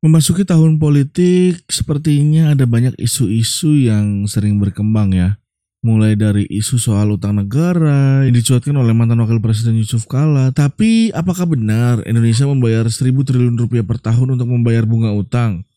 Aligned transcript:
Memasuki 0.00 0.48
tahun 0.48 0.80
politik, 0.80 1.60
sepertinya 1.68 2.56
ada 2.56 2.64
banyak 2.64 2.96
isu-isu 2.96 3.84
yang 3.84 4.24
sering 4.24 4.56
berkembang 4.56 5.12
ya. 5.12 5.36
Mulai 5.84 6.16
dari 6.16 6.48
isu 6.48 6.80
soal 6.80 7.12
utang 7.12 7.36
negara 7.36 8.24
yang 8.24 8.32
dicuatkan 8.32 8.72
oleh 8.80 8.96
mantan 8.96 9.20
wakil 9.20 9.44
presiden 9.44 9.76
Yusuf 9.76 10.08
Kala. 10.08 10.56
Tapi 10.56 11.12
apakah 11.12 11.44
benar 11.44 12.00
Indonesia 12.08 12.48
membayar 12.48 12.88
1000 12.88 13.12
triliun 13.12 13.60
rupiah 13.60 13.84
per 13.84 14.00
tahun 14.00 14.40
untuk 14.40 14.48
membayar 14.48 14.88
bunga 14.88 15.12
utang? 15.12 15.68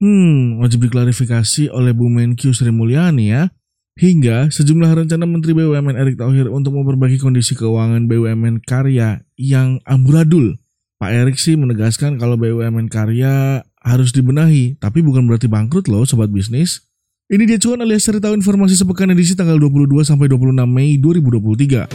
Hmm, 0.00 0.56
wajib 0.64 0.88
diklarifikasi 0.88 1.68
oleh 1.68 1.92
Bu 1.92 2.08
Menkyu 2.08 2.56
Sri 2.56 2.72
Mulyani 2.72 3.28
ya. 3.28 3.52
Hingga 4.00 4.56
sejumlah 4.56 5.04
rencana 5.04 5.28
Menteri 5.28 5.52
BUMN 5.52 6.00
Erick 6.00 6.16
Thohir 6.16 6.48
untuk 6.48 6.80
memperbaiki 6.80 7.20
kondisi 7.20 7.52
keuangan 7.52 8.08
BUMN 8.08 8.64
karya 8.64 9.20
yang 9.36 9.84
amburadul 9.84 10.56
Pak 10.96 11.12
Erik 11.12 11.36
sih 11.36 11.60
menegaskan 11.60 12.16
kalau 12.16 12.40
BUMN 12.40 12.88
karya 12.88 13.60
harus 13.86 14.10
dibenahi, 14.10 14.74
tapi 14.82 14.98
bukan 14.98 15.22
berarti 15.30 15.46
bangkrut 15.46 15.86
loh 15.86 16.02
sobat 16.02 16.26
bisnis. 16.26 16.82
Ini 17.30 17.46
dia 17.46 17.58
cuan 17.62 17.82
alias 17.82 18.06
cari 18.06 18.18
tahu 18.18 18.34
informasi 18.34 18.74
sepekan 18.74 19.10
edisi 19.14 19.38
tanggal 19.38 19.58
22 19.58 20.02
sampai 20.02 20.26
26 20.26 20.66
Mei 20.66 20.98
2023. 20.98 21.86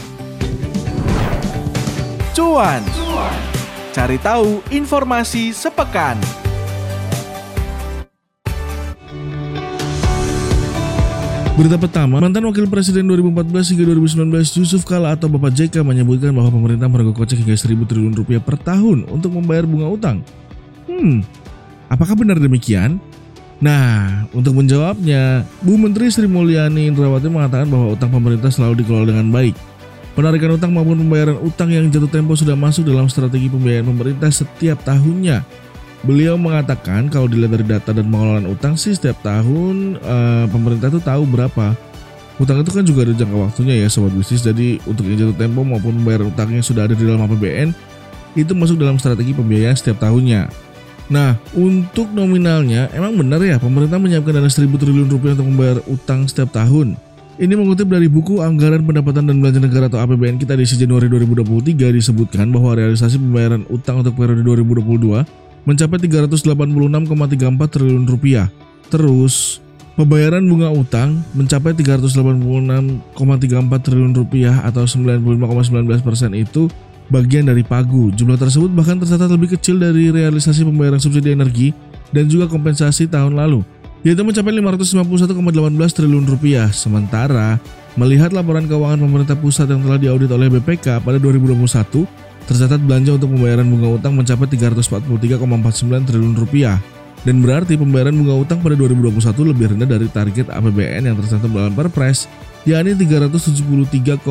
Cuan. 2.31 2.81
Cari 3.91 4.15
tahu 4.23 4.63
informasi 4.71 5.51
sepekan. 5.51 6.15
Berita 11.59 11.75
pertama, 11.75 12.23
mantan 12.23 12.47
wakil 12.47 12.63
presiden 12.71 13.11
2014 13.11 13.75
hingga 13.75 13.83
2019 13.91 14.63
Yusuf 14.63 14.87
Kala 14.87 15.19
atau 15.19 15.27
Bapak 15.27 15.51
JK 15.51 15.83
menyebutkan 15.83 16.31
bahwa 16.31 16.47
pemerintah 16.47 16.87
merogoh 16.87 17.11
kocek 17.11 17.43
hingga 17.43 17.53
1000 17.53 17.83
triliun 17.83 18.15
rupiah 18.15 18.39
per 18.39 18.55
tahun 18.55 19.03
untuk 19.11 19.35
membayar 19.35 19.67
bunga 19.67 19.91
utang. 19.91 20.17
Hmm, 20.87 21.27
apakah 21.91 22.15
benar 22.15 22.39
demikian? 22.39 23.03
Nah, 23.61 24.25
untuk 24.33 24.57
menjawabnya, 24.57 25.45
Bu 25.61 25.77
Menteri 25.77 26.09
Sri 26.09 26.25
Mulyani 26.25 26.89
Indrawati 26.89 27.29
mengatakan 27.29 27.69
bahwa 27.69 27.93
utang 27.93 28.09
pemerintah 28.09 28.49
selalu 28.49 28.81
dikelola 28.81 29.13
dengan 29.13 29.29
baik. 29.29 29.53
Penarikan 30.11 30.59
utang 30.59 30.75
maupun 30.75 30.99
pembayaran 30.99 31.39
utang 31.39 31.71
yang 31.71 31.87
jatuh 31.87 32.09
tempo 32.11 32.35
sudah 32.35 32.57
masuk 32.57 32.83
dalam 32.83 33.07
strategi 33.07 33.47
pembiayaan 33.47 33.87
pemerintah 33.87 34.27
setiap 34.27 34.83
tahunnya 34.83 35.39
Beliau 36.03 36.35
mengatakan 36.35 37.07
kalau 37.07 37.31
dilihat 37.31 37.55
dari 37.55 37.65
data 37.77 37.95
dan 37.95 38.11
pengelolaan 38.11 38.49
utang 38.49 38.75
sih 38.75 38.91
setiap 38.91 39.15
tahun 39.23 40.01
uh, 40.03 40.51
pemerintah 40.51 40.91
tuh 40.91 40.99
tahu 40.99 41.23
berapa 41.29 41.77
Utang 42.43 42.59
itu 42.59 42.75
kan 42.75 42.83
juga 42.83 43.07
ada 43.07 43.13
jangka 43.15 43.37
waktunya 43.37 43.85
ya 43.85 43.87
sobat 43.87 44.11
bisnis 44.11 44.43
Jadi 44.43 44.83
untuk 44.83 45.07
yang 45.07 45.15
jatuh 45.15 45.37
tempo 45.37 45.63
maupun 45.63 46.03
membayar 46.03 46.27
utangnya 46.27 46.59
sudah 46.59 46.91
ada 46.91 46.97
di 46.97 47.07
dalam 47.07 47.23
APBN 47.23 47.71
Itu 48.35 48.51
masuk 48.51 48.83
dalam 48.83 48.99
strategi 48.99 49.31
pembiayaan 49.31 49.79
setiap 49.79 50.03
tahunnya 50.03 50.70
Nah 51.07 51.39
untuk 51.55 52.11
nominalnya 52.11 52.91
emang 52.93 53.17
benar 53.17 53.41
ya 53.41 53.57
pemerintah 53.57 53.97
menyiapkan 53.97 54.37
dana 54.37 54.49
1000 54.51 54.69
triliun 54.69 55.09
rupiah 55.09 55.33
untuk 55.33 55.47
membayar 55.49 55.77
utang 55.89 56.27
setiap 56.27 56.53
tahun 56.53 56.99
ini 57.41 57.57
mengutip 57.57 57.89
dari 57.89 58.05
buku 58.05 58.37
Anggaran 58.37 58.85
Pendapatan 58.85 59.25
dan 59.25 59.41
Belanja 59.41 59.57
Negara 59.57 59.89
atau 59.89 59.97
APBN 59.97 60.37
kita 60.37 60.53
di 60.53 60.61
Januari 60.61 61.09
2023 61.09 61.89
disebutkan 61.89 62.53
bahwa 62.53 62.77
realisasi 62.77 63.17
pembayaran 63.17 63.65
utang 63.73 64.05
untuk 64.05 64.13
periode 64.13 64.45
2022 64.45 65.25
mencapai 65.65 65.97
386,34 66.05 67.73
triliun 67.73 68.05
rupiah. 68.05 68.45
Terus, 68.93 69.57
pembayaran 69.97 70.45
bunga 70.45 70.69
utang 70.69 71.25
mencapai 71.33 71.73
386,34 71.73 73.09
triliun 73.89 74.13
rupiah 74.13 74.61
atau 74.61 74.85
95,19 74.85 76.05
persen 76.05 76.37
itu 76.37 76.69
bagian 77.11 77.51
dari 77.51 77.61
pagu. 77.61 78.09
Jumlah 78.15 78.39
tersebut 78.39 78.71
bahkan 78.71 78.95
tercatat 78.95 79.27
lebih 79.27 79.59
kecil 79.59 79.77
dari 79.77 80.09
realisasi 80.09 80.63
pembayaran 80.63 81.03
subsidi 81.03 81.35
energi 81.35 81.75
dan 82.15 82.31
juga 82.31 82.47
kompensasi 82.47 83.11
tahun 83.11 83.35
lalu, 83.35 83.61
yaitu 84.07 84.23
mencapai 84.23 84.55
551,18 84.55 85.91
triliun 85.91 86.25
rupiah. 86.25 86.71
Sementara, 86.71 87.59
melihat 87.99 88.31
laporan 88.31 88.65
keuangan 88.65 89.03
pemerintah 89.03 89.35
pusat 89.35 89.67
yang 89.67 89.83
telah 89.83 89.99
diaudit 89.99 90.31
oleh 90.31 90.47
BPK 90.47 91.03
pada 91.03 91.19
2021, 91.19 92.07
Tercatat 92.49 92.81
belanja 92.81 93.15
untuk 93.15 93.37
pembayaran 93.37 93.63
bunga 93.69 94.01
utang 94.01 94.17
mencapai 94.17 94.49
343,49 94.49 96.09
triliun 96.09 96.35
rupiah 96.35 96.81
dan 97.21 97.37
berarti 97.37 97.77
pembayaran 97.77 98.17
bunga 98.17 98.35
utang 98.41 98.59
pada 98.65 98.73
2021 98.73 99.23
lebih 99.53 99.65
rendah 99.77 99.85
dari 99.85 100.07
target 100.09 100.49
APBN 100.49 101.05
yang 101.05 101.15
tercantum 101.21 101.53
dalam 101.53 101.73
Perpres 101.77 102.25
yakni 102.65 102.97
373,26 102.97 104.25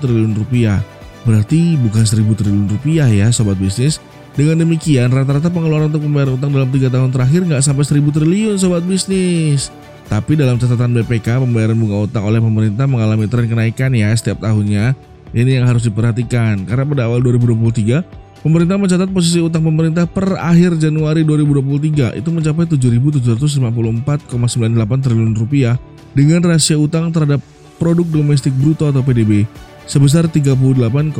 triliun 0.00 0.32
rupiah. 0.32 0.80
Berarti 1.24 1.76
bukan 1.76 2.04
1000 2.04 2.32
triliun 2.32 2.68
rupiah 2.70 3.08
ya 3.08 3.28
sobat 3.32 3.60
bisnis. 3.60 4.00
Dengan 4.30 4.62
demikian 4.62 5.10
rata-rata 5.10 5.50
pengeluaran 5.50 5.90
untuk 5.90 6.06
membayar 6.06 6.30
utang 6.32 6.54
dalam 6.54 6.70
3 6.70 6.86
tahun 6.86 7.10
terakhir 7.10 7.40
nggak 7.50 7.62
sampai 7.66 7.84
1000 7.84 8.14
triliun 8.14 8.56
sobat 8.56 8.84
bisnis. 8.86 9.74
Tapi 10.10 10.34
dalam 10.34 10.58
catatan 10.58 10.90
BPK 10.90 11.38
pembayaran 11.38 11.78
bunga 11.78 12.08
utang 12.08 12.26
oleh 12.26 12.42
pemerintah 12.42 12.82
mengalami 12.90 13.30
tren 13.30 13.46
kenaikan 13.46 13.94
ya 13.94 14.10
setiap 14.10 14.42
tahunnya 14.42 14.98
ini 15.30 15.62
yang 15.62 15.70
harus 15.70 15.86
diperhatikan 15.86 16.66
karena 16.66 16.82
pada 16.82 17.06
awal 17.06 17.22
2023 17.22 18.42
pemerintah 18.42 18.74
mencatat 18.74 19.06
posisi 19.14 19.38
utang 19.38 19.62
pemerintah 19.62 20.10
per 20.10 20.34
akhir 20.34 20.82
Januari 20.82 21.22
2023 21.22 22.18
itu 22.18 22.28
mencapai 22.34 22.66
7.754,98 22.66 25.06
triliun 25.06 25.34
rupiah 25.38 25.78
dengan 26.10 26.42
rasio 26.42 26.82
utang 26.82 27.14
terhadap 27.14 27.38
produk 27.78 28.10
domestik 28.10 28.50
bruto 28.58 28.90
atau 28.90 29.06
PDB 29.06 29.46
sebesar 29.84 30.28
38,56 30.28 31.14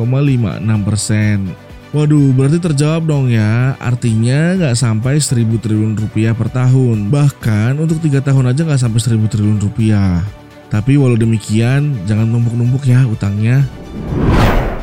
persen. 0.85 1.53
Waduh, 1.91 2.31
berarti 2.31 2.57
terjawab 2.63 3.03
dong 3.03 3.27
ya. 3.27 3.75
Artinya 3.75 4.55
nggak 4.55 4.79
sampai 4.79 5.19
1000 5.19 5.59
triliun 5.59 5.99
rupiah 5.99 6.31
per 6.31 6.47
tahun. 6.47 7.11
Bahkan 7.11 7.75
untuk 7.83 7.99
tiga 7.99 8.23
tahun 8.23 8.47
aja 8.47 8.63
nggak 8.63 8.79
sampai 8.79 8.99
1000 9.03 9.27
triliun 9.27 9.59
rupiah. 9.59 10.23
Tapi 10.71 10.95
walau 10.95 11.19
demikian, 11.19 11.99
jangan 12.07 12.31
numpuk-numpuk 12.31 12.87
ya 12.87 13.03
utangnya. 13.03 13.67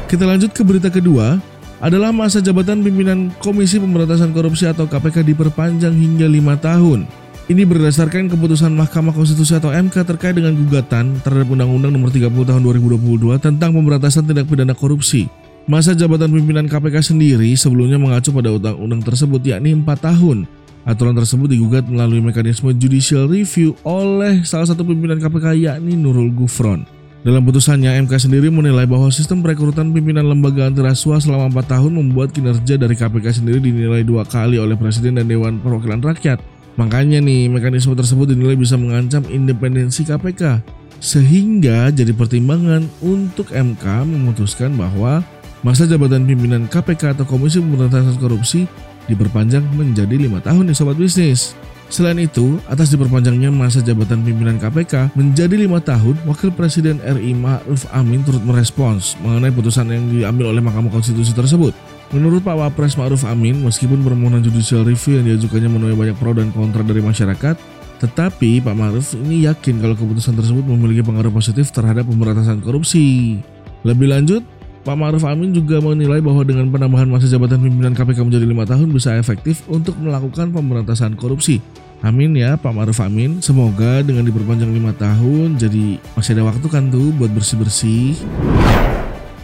Kita 0.05 0.29
lanjut 0.29 0.53
ke 0.53 0.61
berita 0.61 0.93
kedua, 0.93 1.41
adalah 1.81 2.13
masa 2.13 2.45
jabatan 2.45 2.85
pimpinan 2.85 3.33
Komisi 3.41 3.81
Pemberantasan 3.81 4.37
Korupsi 4.37 4.69
atau 4.69 4.85
KPK 4.85 5.25
diperpanjang 5.33 5.97
hingga 5.97 6.29
lima 6.29 6.61
tahun. 6.61 7.09
Ini 7.49 7.65
berdasarkan 7.65 8.29
keputusan 8.29 8.77
Mahkamah 8.77 9.17
Konstitusi 9.17 9.57
atau 9.57 9.73
MK 9.73 10.05
terkait 10.05 10.37
dengan 10.37 10.53
gugatan 10.53 11.17
terhadap 11.25 11.49
Undang-Undang 11.49 11.97
Nomor 11.97 12.13
30 12.13 12.29
Tahun 12.29 12.61
2022 12.61 13.41
tentang 13.41 13.73
pemberantasan 13.73 14.29
tindak 14.29 14.45
pidana 14.53 14.77
korupsi. 14.77 15.33
Masa 15.65 15.97
jabatan 15.97 16.29
pimpinan 16.29 16.69
KPK 16.69 17.01
sendiri 17.01 17.49
sebelumnya 17.57 17.97
mengacu 17.97 18.37
pada 18.37 18.53
undang-undang 18.53 19.01
tersebut 19.01 19.41
yakni 19.49 19.73
4 19.81 19.81
tahun. 19.97 20.45
Aturan 20.85 21.17
tersebut 21.17 21.49
digugat 21.49 21.89
melalui 21.89 22.21
mekanisme 22.21 22.69
judicial 22.77 23.25
review 23.25 23.73
oleh 23.81 24.45
salah 24.45 24.69
satu 24.69 24.85
pimpinan 24.85 25.17
KPK 25.17 25.57
yakni 25.57 25.97
Nurul 25.97 26.29
Gufron. 26.37 26.85
Dalam 27.25 27.49
putusannya, 27.49 27.97
MK 28.05 28.29
sendiri 28.29 28.53
menilai 28.53 28.85
bahwa 28.85 29.09
sistem 29.09 29.41
perekrutan 29.41 29.89
pimpinan 29.97 30.29
lembaga 30.29 30.69
antirasuah 30.69 31.25
selama 31.25 31.49
4 31.65 31.81
tahun 31.81 31.97
membuat 31.97 32.29
kinerja 32.29 32.77
dari 32.77 32.93
KPK 32.93 33.41
sendiri 33.41 33.57
dinilai 33.65 34.05
dua 34.05 34.29
kali 34.29 34.61
oleh 34.61 34.77
Presiden 34.77 35.17
dan 35.17 35.25
Dewan 35.25 35.65
Perwakilan 35.65 36.05
Rakyat. 36.05 36.58
Makanya 36.79 37.19
nih, 37.19 37.51
mekanisme 37.51 37.99
tersebut 37.99 38.31
dinilai 38.31 38.55
bisa 38.55 38.79
mengancam 38.79 39.27
independensi 39.27 40.07
KPK. 40.07 40.63
Sehingga 41.03 41.91
jadi 41.91 42.15
pertimbangan 42.15 42.87
untuk 43.03 43.51
MK 43.51 44.07
memutuskan 44.07 44.79
bahwa 44.79 45.27
masa 45.67 45.91
jabatan 45.91 46.23
pimpinan 46.23 46.71
KPK 46.71 47.19
atau 47.19 47.27
Komisi 47.27 47.59
Pemberantasan 47.59 48.15
Korupsi 48.23 48.71
diperpanjang 49.11 49.67
menjadi 49.75 50.15
lima 50.15 50.39
tahun 50.39 50.71
nih 50.71 50.77
sobat 50.79 50.95
bisnis. 50.95 51.59
Selain 51.89 52.21
itu, 52.21 52.61
atas 52.69 52.93
diperpanjangnya 52.93 53.49
masa 53.49 53.81
jabatan 53.81 54.21
pimpinan 54.21 54.61
KPK 54.61 55.17
menjadi 55.17 55.57
lima 55.57 55.81
tahun, 55.81 56.21
Wakil 56.29 56.53
Presiden 56.53 57.01
RI 57.01 57.33
Ma'ruf 57.33 57.89
Amin 57.97 58.21
turut 58.21 58.45
merespons 58.45 59.17
mengenai 59.25 59.49
putusan 59.49 59.89
yang 59.89 60.05
diambil 60.13 60.53
oleh 60.53 60.61
Mahkamah 60.61 60.93
Konstitusi 60.93 61.33
tersebut. 61.33 61.73
Menurut 62.09 62.41
Pak 62.41 62.57
Wapres 62.57 62.97
Ma'ruf 62.97 63.29
Amin, 63.29 63.61
meskipun 63.61 64.01
permohonan 64.01 64.41
judicial 64.41 64.81
review 64.81 65.21
yang 65.21 65.29
diajukannya 65.29 65.69
menuai 65.69 65.93
banyak 65.93 66.17
pro 66.17 66.33
dan 66.33 66.49
kontra 66.57 66.81
dari 66.81 67.05
masyarakat, 67.05 67.61
tetapi 68.01 68.65
Pak 68.65 68.73
Ma'ruf 68.73 69.13
ini 69.13 69.45
yakin 69.45 69.77
kalau 69.77 69.93
keputusan 69.93 70.33
tersebut 70.33 70.65
memiliki 70.65 71.05
pengaruh 71.05 71.29
positif 71.29 71.69
terhadap 71.69 72.09
pemberantasan 72.09 72.65
korupsi. 72.65 73.37
Lebih 73.85 74.09
lanjut, 74.09 74.41
Pak 74.89 74.97
Ma'ruf 74.97 75.21
Amin 75.29 75.53
juga 75.53 75.85
menilai 75.85 76.25
bahwa 76.25 76.41
dengan 76.49 76.73
penambahan 76.73 77.13
masa 77.13 77.29
jabatan 77.29 77.61
pimpinan 77.61 77.93
KPK 77.93 78.25
menjadi 78.25 78.47
lima 78.49 78.65
tahun 78.65 78.89
bisa 78.89 79.13
efektif 79.21 79.69
untuk 79.69 79.93
melakukan 80.01 80.49
pemberantasan 80.49 81.13
korupsi. 81.13 81.61
Amin 82.01 82.33
ya 82.33 82.57
Pak 82.57 82.73
Ma'ruf 82.73 83.05
Amin. 83.05 83.45
Semoga 83.45 84.01
dengan 84.01 84.25
diperpanjang 84.25 84.73
lima 84.73 84.97
tahun 84.97 85.61
jadi 85.61 86.01
masih 86.17 86.41
ada 86.41 86.49
waktu 86.49 86.67
kan 86.73 86.89
tuh 86.89 87.13
buat 87.21 87.29
bersih-bersih. 87.37 88.17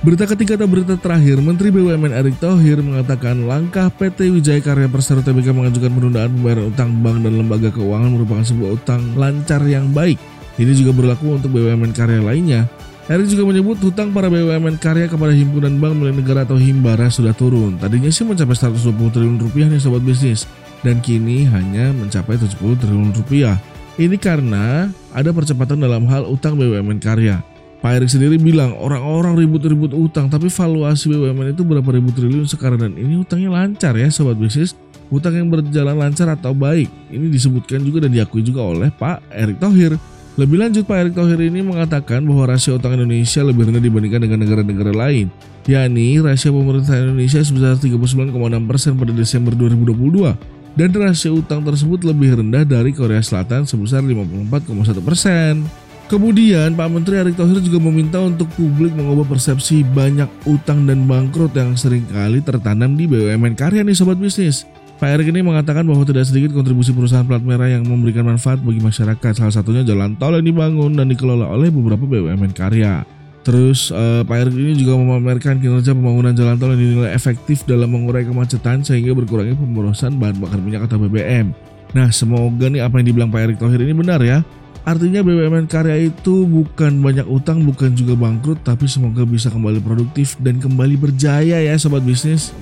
Berita 0.05 0.29
ketiga 0.29 0.61
atau 0.61 0.69
berita 0.69 1.01
terakhir, 1.01 1.41
Menteri 1.41 1.73
BUMN 1.73 2.12
Erick 2.12 2.37
Thohir 2.37 2.77
mengatakan 2.85 3.49
langkah 3.49 3.89
PT 3.89 4.29
Wijaya 4.37 4.61
Karya 4.61 4.85
Persero 4.85 5.25
Tbk 5.25 5.56
mengajukan 5.56 5.89
penundaan 5.89 6.29
pembayaran 6.29 6.69
utang 6.69 6.93
bank 7.01 7.25
dan 7.25 7.33
lembaga 7.41 7.73
keuangan 7.73 8.12
merupakan 8.12 8.45
sebuah 8.45 8.77
utang 8.77 9.01
lancar 9.17 9.65
yang 9.65 9.97
baik. 9.97 10.21
Ini 10.61 10.77
juga 10.77 10.93
berlaku 10.93 11.41
untuk 11.41 11.56
BUMN 11.56 11.97
karya 11.97 12.21
lainnya 12.21 12.69
Erick 13.09 13.33
juga 13.33 13.49
menyebut 13.49 13.81
hutang 13.81 14.12
para 14.12 14.29
BUMN 14.29 14.77
karya 14.77 15.09
kepada 15.09 15.33
himpunan 15.33 15.73
bank 15.81 15.97
milik 15.97 16.21
negara 16.21 16.45
atau 16.45 16.61
Himbara 16.61 17.09
sudah 17.09 17.33
turun. 17.33 17.81
Tadinya 17.81 18.12
sih 18.12 18.29
mencapai 18.29 18.61
120 18.61 19.09
triliun 19.09 19.41
rupiah 19.41 19.73
nih 19.73 19.81
sobat 19.81 20.05
bisnis. 20.05 20.45
dan 20.85 21.01
kini 21.01 21.49
hanya 21.49 21.97
mencapai 21.97 22.37
70 22.37 22.61
triliun 22.61 23.17
rupiah. 23.17 23.56
Ini 23.97 24.21
karena 24.21 24.93
ada 25.17 25.33
percepatan 25.33 25.81
dalam 25.81 26.05
hal 26.12 26.29
utang 26.29 26.61
BUMN 26.61 27.01
karya. 27.01 27.41
Pak 27.85 28.01
Erik 28.01 28.09
sendiri 28.09 28.41
bilang 28.41 28.73
orang-orang 28.81 29.45
ribut-ribut 29.45 29.93
utang 29.93 30.33
tapi 30.33 30.49
valuasi 30.49 31.05
BUMN 31.13 31.53
itu 31.53 31.69
berapa 31.69 31.85
ribu 31.93 32.17
triliun 32.17 32.49
sekarang 32.49 32.81
dan 32.81 32.97
ini 32.97 33.21
utangnya 33.21 33.53
lancar 33.53 33.93
ya 33.93 34.09
sobat 34.09 34.41
bisnis. 34.41 34.73
Utang 35.13 35.37
yang 35.37 35.53
berjalan 35.53 35.93
lancar 35.93 36.33
atau 36.33 36.57
baik. 36.57 36.89
Ini 37.13 37.29
disebutkan 37.29 37.85
juga 37.85 38.09
dan 38.09 38.17
diakui 38.17 38.41
juga 38.41 38.65
oleh 38.65 38.89
Pak 38.89 39.29
Erick 39.29 39.61
Thohir. 39.61 40.01
Lebih 40.41 40.65
lanjut 40.65 40.89
Pak 40.89 40.97
Erick 40.97 41.13
Thohir 41.13 41.37
ini 41.45 41.61
mengatakan 41.61 42.25
bahwa 42.25 42.57
rasio 42.57 42.81
utang 42.81 42.97
Indonesia 42.97 43.45
lebih 43.45 43.69
rendah 43.69 43.85
dibandingkan 43.85 44.21
dengan 44.25 44.39
negara-negara 44.49 44.93
lain, 44.97 45.29
yakni 45.69 46.25
rasio 46.25 46.57
pemerintah 46.57 46.97
Indonesia 46.97 47.45
sebesar 47.45 47.77
39,6% 47.85 48.97
pada 48.97 49.13
Desember 49.13 49.53
2022 49.53 50.33
dan 50.73 50.89
rasio 50.97 51.37
utang 51.37 51.61
tersebut 51.61 52.01
lebih 52.01 52.41
rendah 52.41 52.65
dari 52.65 52.97
Korea 52.97 53.21
Selatan 53.21 53.69
sebesar 53.69 54.01
54,1%. 54.01 55.84
Kemudian 56.05 56.77
Pak 56.77 56.89
Menteri 56.93 57.17
Erick 57.17 57.41
Thohir 57.41 57.65
juga 57.65 57.81
meminta 57.81 58.21
untuk 58.21 58.45
publik 58.53 58.93
mengubah 58.93 59.25
persepsi 59.25 59.81
banyak 59.89 60.29
utang 60.45 60.85
dan 60.85 61.09
bangkrut 61.09 61.56
yang 61.56 61.73
sering 61.81 62.05
kali 62.12 62.45
tertanam 62.45 62.93
di 62.93 63.09
BUMN 63.09 63.56
karya 63.56 63.81
nih 63.81 63.97
sobat 63.97 64.21
bisnis. 64.21 64.69
Pak 65.01 65.11
Erick 65.21 65.33
ini 65.33 65.41
mengatakan 65.41 65.83
bahwa 65.89 66.05
tidak 66.05 66.29
sedikit 66.29 66.53
kontribusi 66.53 66.93
perusahaan 66.93 67.25
plat 67.25 67.41
merah 67.41 67.67
yang 67.67 67.89
memberikan 67.89 68.23
manfaat 68.23 68.61
bagi 68.61 68.85
masyarakat, 68.85 69.33
salah 69.33 69.51
satunya 69.51 69.83
jalan 69.83 70.15
tol 70.21 70.37
yang 70.37 70.45
dibangun 70.45 70.93
dan 70.93 71.09
dikelola 71.09 71.51
oleh 71.51 71.73
beberapa 71.73 72.05
BUMN 72.05 72.53
karya. 72.53 73.03
Terus 73.45 73.93
eh, 73.93 74.23
Pak 74.25 74.37
Erick 74.45 74.56
ini 74.56 74.77
juga 74.77 74.97
memamerkan 75.01 75.61
kinerja 75.61 75.93
pembangunan 75.93 76.33
jalan 76.37 76.56
tol 76.56 76.73
yang 76.77 76.81
dinilai 76.85 77.12
efektif 77.17 77.65
dalam 77.65 77.93
mengurai 77.93 78.25
kemacetan 78.25 78.85
sehingga 78.85 79.12
berkurangnya 79.17 79.56
pemborosan 79.56 80.21
bahan 80.21 80.37
bakar 80.41 80.61
minyak 80.61 80.85
atau 80.85 80.97
BBM. 81.01 81.53
Nah 81.93 82.09
semoga 82.12 82.73
nih 82.73 82.81
apa 82.85 83.01
yang 83.01 83.06
dibilang 83.09 83.31
Pak 83.33 83.41
Erick 83.45 83.59
Thohir 83.61 83.81
ini 83.85 83.93
benar 83.93 84.21
ya. 84.25 84.41
Artinya 84.85 85.25
BUMN 85.25 85.65
karya 85.65 86.13
itu 86.13 86.45
bukan 86.45 87.01
banyak 87.01 87.25
utang, 87.25 87.65
bukan 87.65 87.97
juga 87.97 88.13
bangkrut, 88.21 88.61
tapi 88.61 88.85
semoga 88.85 89.25
bisa 89.25 89.49
kembali 89.49 89.81
produktif 89.81 90.37
dan 90.45 90.61
kembali 90.61 91.01
berjaya 91.01 91.57
ya 91.57 91.73
sobat 91.81 92.05
bisnis. 92.05 92.53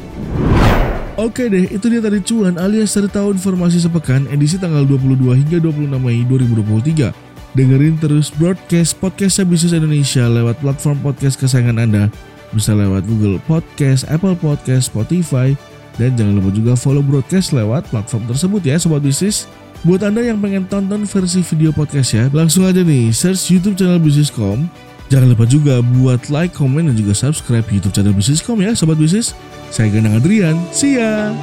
Oke 1.19 1.51
deh, 1.51 1.67
itu 1.67 1.83
dia 1.91 1.99
tadi 1.99 2.23
cuan 2.23 2.57
alias 2.63 2.95
cari 2.95 3.11
tahu 3.11 3.35
informasi 3.35 3.83
sepekan 3.83 4.25
edisi 4.31 4.55
tanggal 4.55 4.87
22 4.87 5.35
hingga 5.35 5.59
26 5.59 5.99
Mei 5.99 6.23
2023. 6.25 7.11
Dengerin 7.53 8.01
terus 8.01 8.33
broadcast 8.33 8.97
podcast 8.97 9.45
Bisnis 9.45 9.77
Indonesia 9.77 10.25
lewat 10.25 10.63
platform 10.63 11.03
podcast 11.05 11.37
kesayangan 11.37 11.85
Anda. 11.85 12.05
Bisa 12.55 12.73
lewat 12.73 13.05
Google 13.05 13.43
Podcast, 13.45 14.09
Apple 14.09 14.39
Podcast, 14.39 14.89
Spotify, 14.89 15.53
dan 16.01 16.17
jangan 16.17 16.41
lupa 16.41 16.49
juga 16.55 16.73
follow 16.79 17.05
broadcast 17.05 17.53
lewat 17.53 17.93
platform 17.93 18.25
tersebut 18.31 18.63
ya 18.65 18.81
Sobat 18.81 19.05
Bisnis. 19.05 19.45
Buat 19.83 20.07
Anda 20.07 20.23
yang 20.23 20.39
pengen 20.39 20.71
tonton 20.71 21.03
versi 21.11 21.43
video 21.43 21.75
podcast 21.75 22.15
ya, 22.15 22.31
langsung 22.31 22.63
aja 22.63 22.87
nih 22.87 23.11
search 23.11 23.51
YouTube 23.51 23.75
channel 23.75 23.99
Bisniscom. 23.99 24.71
Jangan 25.11 25.35
lupa 25.35 25.43
juga 25.43 25.83
buat 25.83 26.31
like, 26.31 26.55
comment, 26.55 26.87
dan 26.87 26.95
juga 26.95 27.19
subscribe 27.19 27.67
YouTube 27.67 27.91
channel 27.91 28.15
Bisniscom 28.15 28.63
ya 28.63 28.79
Sobat 28.79 28.95
Bisnis. 28.95 29.35
Saya 29.75 29.91
Ganang 29.91 30.23
Adrian, 30.23 30.55
see 30.71 31.03
ya! 31.03 31.35